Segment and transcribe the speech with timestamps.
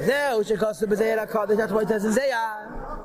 [0.00, 3.02] Zeu shekosu b'zeir HaKadosh, that's why it says in Zeyah.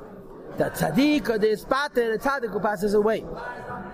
[0.58, 3.20] That tzaddik or the ispater, the tzaddik who passes away.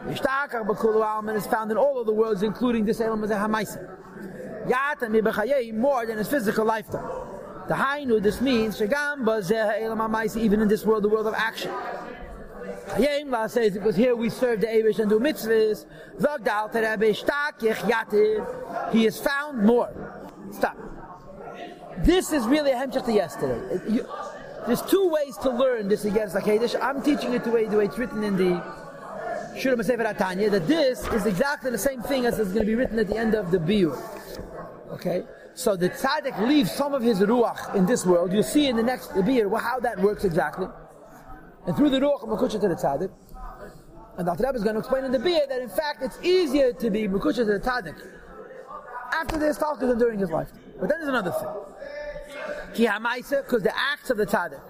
[0.07, 3.35] Yishtakach b'kulu alman is found in all of the worlds, including this elam as a
[3.35, 4.67] hamaisa.
[4.67, 7.06] Yatan mi b'chayei more than his physical lifetime.
[7.69, 11.35] The hainu, this means shagam b'zeh elam hamaisa, even in this world, the world of
[11.35, 11.73] action.
[12.89, 15.87] Hayim La says because here we serve the Abish and do mitzvahs.
[16.19, 18.93] Zogdal Terebe Shtakich Yatir.
[18.93, 19.91] He is found more.
[20.53, 20.77] Stop.
[22.07, 23.80] This is really a hemshach to yesterday.
[23.89, 24.07] You-
[24.68, 26.81] there's two ways to learn this against Lakedish.
[26.81, 28.62] I'm teaching it the way, the way it's written in the
[29.57, 32.77] Shiurim B'Sefer HaTanya, that this is exactly the same thing as is going to be
[32.77, 33.98] written at the end of the Biur.
[34.92, 35.25] Okay?
[35.55, 38.33] So the tzaddik leaves some of his ruach in this world.
[38.33, 40.69] You'll see in the next Biur how that works exactly.
[41.67, 43.11] And through the ruach of Makucha to the tzaddik.
[44.17, 44.45] And Dr.
[44.45, 47.09] Rebbe is going to explain in the Biur that in fact it's easier to be
[47.09, 47.97] Makucha to the tzaddik
[49.16, 50.61] after the Istalka than during his lifetime.
[50.78, 51.48] But then there's another thing.
[52.72, 54.61] Because the acts of the tzaddik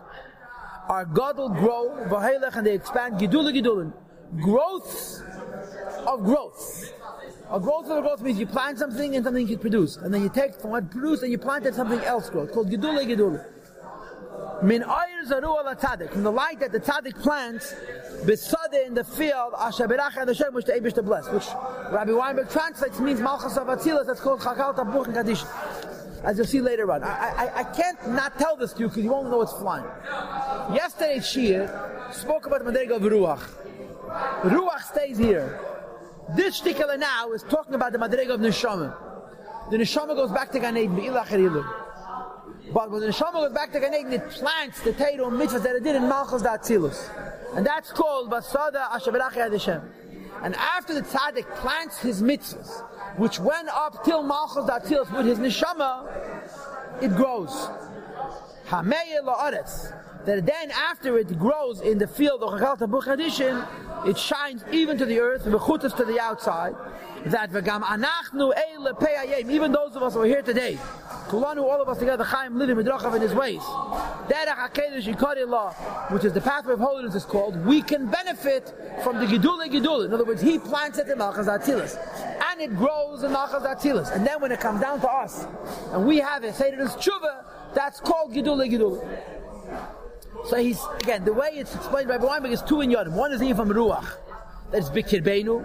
[0.88, 3.92] are God will grow, v'helech, and they expand, gidula, gidulin.
[4.40, 5.22] Growth
[6.06, 6.92] of growth.
[7.50, 9.96] A growth of a growth means you plant something and something you produce.
[9.96, 12.42] And then you take from what produced and you planted something else grow.
[12.42, 13.44] It's called gidula, gidula.
[14.62, 14.82] Min.
[14.82, 17.74] From the light that the tzaddik plants,
[18.24, 21.28] besade in the field, asher berach ad Hashem, which the Abish to bless.
[21.30, 21.46] Which
[21.90, 25.42] Rabbi Weinberg translates means malchus of Atzilus, that's called chakal tabuch and kaddish.
[26.22, 27.02] As you'll see later on.
[27.02, 29.84] I, I, I can't not tell this to you because you won't know it's flying.
[30.74, 33.42] Yesterday, Shir spoke about the Madrega of Ruach.
[34.42, 35.60] Ruach stays here.
[36.34, 38.94] This shtikala now is talking about the Madrega of Neshama.
[39.70, 41.64] The Neshama goes back to Gan Eden.
[42.76, 45.76] But when the Neshama goes back to Gan Eden, it plants the Torah mitzvahs that
[45.76, 47.08] it did in Malchus Datzilus.
[47.56, 49.80] And that's called Basada Ashaberach Hashem.
[50.42, 52.82] And after the tzaddik plants his mitzvahs,
[53.16, 56.06] which went up till Malchus Datzilus with his Neshama,
[57.00, 57.70] it grows.
[58.68, 59.94] Hameya la'aretz.
[60.26, 65.06] That then after it grows in the field of Chakal Tabuch it shines even to
[65.06, 66.74] the earth, v'chutas to the outside.
[67.24, 70.78] That v'gam anachnu eile peyayim, even those of us who are here today,
[71.26, 73.60] kulanu, all of us together, Chaim living midrachav in his ways.
[73.60, 75.72] Derech HaKedesh law,
[76.10, 80.06] which is the pathway of holiness is called, we can benefit from the Gidule Gidule.
[80.06, 81.96] In other words, he plants it in Malchus Atzilus.
[82.50, 84.14] And it grows in Malchus Atzilus.
[84.14, 85.46] And then when it comes down to us,
[85.92, 87.44] and we have it, say it is tshuva,
[87.74, 89.06] that's called Gidule Gidule.
[90.46, 93.12] So he's, again, the way it's explained by Weinberg is two in Yodim.
[93.12, 94.16] One is even Ruach,
[94.70, 95.64] that is Bikir Beinu.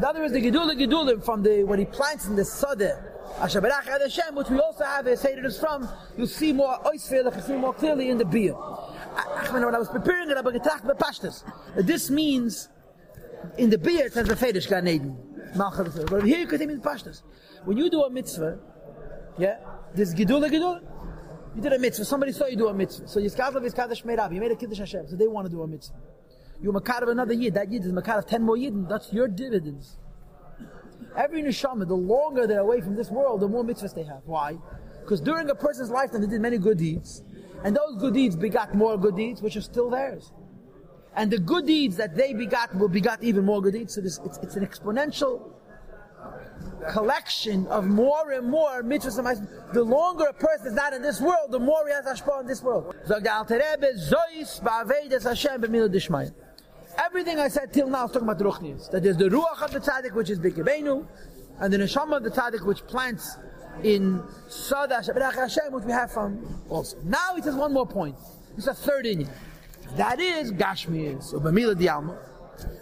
[0.00, 3.02] The other is the Gedula Gedulim from the, when he plants in the Sadeh,
[3.40, 6.78] Asher Barach Ad Hashem, which we also have a Seder is from, you'll see more
[6.84, 8.52] Oisfeilach, you'll see more clearly in the beer.
[8.52, 11.44] When I was preparing it, I getracht bepashtas.
[11.86, 12.68] This means,
[13.58, 15.16] in the beer it says the Fedish Gan Eden.
[15.54, 17.22] Malchus, But here you could in pashtas.
[17.64, 18.58] When you do a mitzvah,
[19.38, 19.58] yeah,
[19.94, 20.82] this Gedula Gedula,
[21.54, 22.04] you did a mitzvah.
[22.04, 23.08] Somebody saw you do a mitzvah.
[23.08, 24.34] So Yiskadlav is Kaddish Meirab.
[24.34, 25.08] You made a Kiddush Hashem.
[25.08, 25.96] So they want to do a mitzvah.
[26.60, 27.54] You makar of another yid.
[27.54, 28.88] That yid is makar of ten more yid.
[28.88, 29.96] That's your dividends.
[31.16, 34.22] Every neshama, the longer they're away from this world, the more mitzvahs they have.
[34.24, 34.58] Why?
[35.00, 37.22] Because during a person's lifetime, they did many good deeds.
[37.64, 40.32] And those good deeds begot more good deeds, which are still theirs.
[41.14, 43.94] And the good deeds that they begot will begot even more good deeds.
[43.94, 45.52] So this, it's, it's an exponential
[46.92, 49.48] collection of more and more mitzvahs and.
[49.72, 52.46] The longer a person is not in this world, the more he has hashpah in
[52.46, 52.94] this world.
[56.98, 58.90] Everything I said till now is talking about ruchnius.
[58.90, 61.06] That there's the ruach of the tzaddik, which is bikibenu,
[61.58, 63.36] and the neshama of the tzaddik, which plants
[63.82, 66.96] in Sada Hashem, which we have from also.
[67.04, 68.16] Now he says one more point.
[68.56, 69.28] It's a third inyan.
[69.96, 72.16] That is Gashmias, or Bamila Dialma.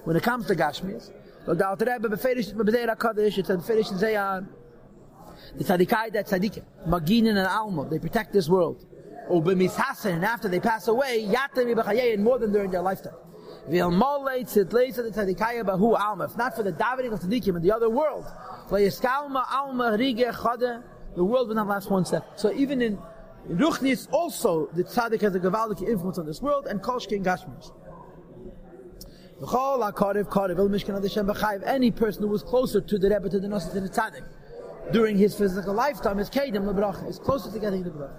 [0.05, 1.11] When it comes to Gashmias,
[1.45, 4.47] so the Alter Rebbe beferish b'Bedeira Kadosh, it's a beferish in Zayan.
[5.57, 8.87] The tzaddikai that tzaddikim, Maginin and Alma, they protect this world.
[9.29, 13.15] Or b'mishasen, and after they pass away, yatem b'chayein, more than during their lifetime.
[13.69, 13.79] The.
[16.31, 18.27] If not for the davening of tzaddikim in the other world,
[21.17, 22.25] the world will not last one step.
[22.37, 22.99] So even in
[23.49, 27.25] in Ruchnis also, the tzaddik has a gavaldik influence on this world, and Kolshki and
[27.25, 27.73] Gashmirs.
[29.41, 31.63] V'chol ha'karev karev el mishkan adeshem b'chayiv.
[31.67, 34.25] Any person who was closer to the Rebbe, to the Nossi, to the tzaddik,
[34.93, 38.11] during his physical lifetime, is kedem lebracha, is closer to getting the.